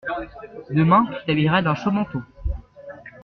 Demain 0.71 1.05
tu 1.05 1.25
t’habilleras 1.27 1.61
d’un 1.61 1.75
chaud 1.75 1.91
manteau. 1.91 2.23